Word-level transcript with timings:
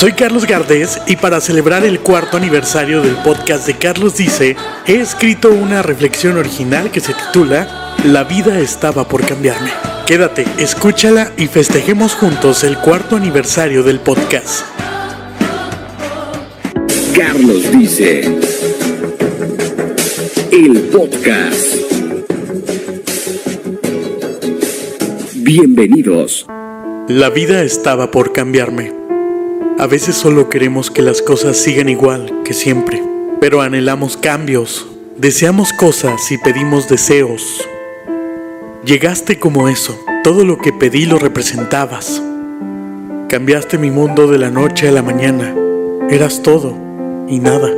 Soy 0.00 0.12
Carlos 0.12 0.46
Gardés 0.46 0.98
y 1.08 1.16
para 1.16 1.42
celebrar 1.42 1.84
el 1.84 2.00
cuarto 2.00 2.38
aniversario 2.38 3.02
del 3.02 3.16
podcast 3.16 3.66
de 3.66 3.76
Carlos 3.76 4.16
Dice, 4.16 4.56
he 4.86 4.94
escrito 4.94 5.50
una 5.50 5.82
reflexión 5.82 6.38
original 6.38 6.90
que 6.90 7.00
se 7.00 7.12
titula 7.12 7.94
La 8.06 8.24
vida 8.24 8.60
estaba 8.60 9.06
por 9.06 9.26
cambiarme. 9.26 9.70
Quédate, 10.06 10.46
escúchala 10.56 11.32
y 11.36 11.48
festejemos 11.48 12.14
juntos 12.14 12.64
el 12.64 12.78
cuarto 12.78 13.16
aniversario 13.16 13.82
del 13.82 14.00
podcast. 14.00 14.64
Carlos 17.14 17.70
Dice, 17.70 18.22
el 20.50 20.80
podcast. 20.90 21.74
Bienvenidos. 25.34 26.46
La 27.06 27.28
vida 27.28 27.60
estaba 27.64 28.10
por 28.10 28.32
cambiarme. 28.32 28.99
A 29.80 29.86
veces 29.86 30.14
solo 30.14 30.50
queremos 30.50 30.90
que 30.90 31.00
las 31.00 31.22
cosas 31.22 31.56
sigan 31.56 31.88
igual 31.88 32.42
que 32.44 32.52
siempre, 32.52 33.02
pero 33.40 33.62
anhelamos 33.62 34.18
cambios, 34.18 34.86
deseamos 35.16 35.72
cosas 35.72 36.30
y 36.30 36.36
pedimos 36.36 36.86
deseos. 36.86 37.66
Llegaste 38.84 39.38
como 39.38 39.70
eso, 39.70 39.98
todo 40.22 40.44
lo 40.44 40.58
que 40.58 40.74
pedí 40.74 41.06
lo 41.06 41.18
representabas. 41.18 42.22
Cambiaste 43.30 43.78
mi 43.78 43.90
mundo 43.90 44.26
de 44.26 44.36
la 44.36 44.50
noche 44.50 44.86
a 44.86 44.92
la 44.92 45.02
mañana, 45.02 45.54
eras 46.10 46.42
todo 46.42 46.76
y 47.26 47.38
nada. 47.38 47.70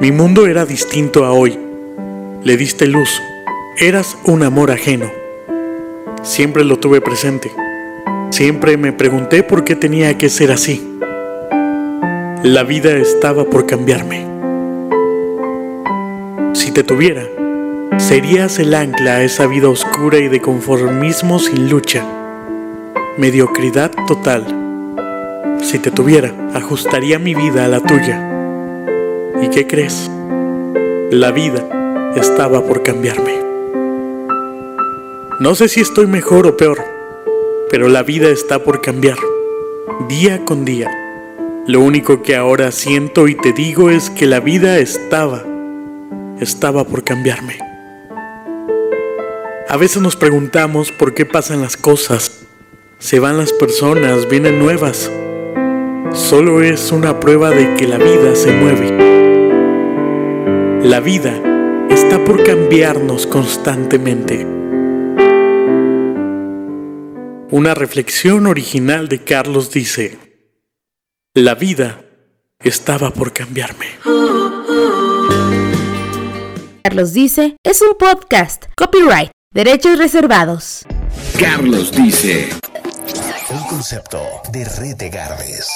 Mi 0.00 0.10
mundo 0.10 0.48
era 0.48 0.66
distinto 0.66 1.24
a 1.24 1.30
hoy, 1.30 1.60
le 2.42 2.56
diste 2.56 2.88
luz, 2.88 3.22
eras 3.76 4.18
un 4.24 4.42
amor 4.42 4.72
ajeno. 4.72 5.12
Siempre 6.24 6.64
lo 6.64 6.80
tuve 6.80 7.00
presente. 7.00 7.52
Siempre 8.30 8.76
me 8.76 8.92
pregunté 8.92 9.42
por 9.42 9.64
qué 9.64 9.74
tenía 9.74 10.18
que 10.18 10.28
ser 10.28 10.52
así. 10.52 10.87
La 12.44 12.62
vida 12.62 12.92
estaba 12.92 13.44
por 13.46 13.66
cambiarme. 13.66 14.24
Si 16.54 16.70
te 16.70 16.84
tuviera, 16.84 17.24
serías 17.96 18.60
el 18.60 18.74
ancla 18.74 19.16
a 19.16 19.24
esa 19.24 19.48
vida 19.48 19.68
oscura 19.68 20.18
y 20.18 20.28
de 20.28 20.40
conformismo 20.40 21.40
sin 21.40 21.68
lucha. 21.68 22.06
Mediocridad 23.16 23.90
total. 24.06 24.46
Si 25.62 25.80
te 25.80 25.90
tuviera, 25.90 26.32
ajustaría 26.54 27.18
mi 27.18 27.34
vida 27.34 27.64
a 27.64 27.68
la 27.68 27.80
tuya. 27.80 28.22
¿Y 29.42 29.48
qué 29.48 29.66
crees? 29.66 30.08
La 31.10 31.32
vida 31.32 32.12
estaba 32.14 32.64
por 32.64 32.84
cambiarme. 32.84 33.34
No 35.40 35.56
sé 35.56 35.66
si 35.66 35.80
estoy 35.80 36.06
mejor 36.06 36.46
o 36.46 36.56
peor, 36.56 36.78
pero 37.68 37.88
la 37.88 38.04
vida 38.04 38.28
está 38.28 38.62
por 38.62 38.80
cambiar, 38.80 39.18
día 40.08 40.44
con 40.44 40.64
día. 40.64 41.07
Lo 41.68 41.80
único 41.82 42.22
que 42.22 42.34
ahora 42.34 42.72
siento 42.72 43.28
y 43.28 43.34
te 43.34 43.52
digo 43.52 43.90
es 43.90 44.08
que 44.08 44.24
la 44.24 44.40
vida 44.40 44.78
estaba, 44.78 45.44
estaba 46.40 46.84
por 46.84 47.04
cambiarme. 47.04 47.58
A 49.68 49.76
veces 49.76 50.00
nos 50.00 50.16
preguntamos 50.16 50.90
por 50.92 51.12
qué 51.12 51.26
pasan 51.26 51.60
las 51.60 51.76
cosas, 51.76 52.46
se 52.98 53.20
van 53.20 53.36
las 53.36 53.52
personas, 53.52 54.30
vienen 54.30 54.58
nuevas. 54.58 55.12
Solo 56.14 56.62
es 56.62 56.90
una 56.90 57.20
prueba 57.20 57.50
de 57.50 57.74
que 57.74 57.86
la 57.86 57.98
vida 57.98 58.34
se 58.34 58.50
mueve. 58.50 58.88
La 60.88 61.00
vida 61.00 61.34
está 61.90 62.24
por 62.24 62.44
cambiarnos 62.44 63.26
constantemente. 63.26 64.46
Una 67.50 67.74
reflexión 67.74 68.46
original 68.46 69.08
de 69.08 69.18
Carlos 69.18 69.70
dice, 69.70 70.27
la 71.44 71.54
vida 71.54 72.00
estaba 72.60 73.10
por 73.10 73.32
cambiarme. 73.32 73.86
Carlos 76.82 77.12
dice, 77.12 77.56
es 77.64 77.80
un 77.82 77.96
podcast, 77.96 78.64
copyright, 78.76 79.30
derechos 79.52 79.98
reservados. 79.98 80.84
Carlos 81.38 81.92
dice, 81.92 82.48
Un 83.50 83.64
concepto 83.68 84.20
de 84.52 84.64
Red 84.64 84.96
de 84.96 85.10
Gardes. 85.10 85.68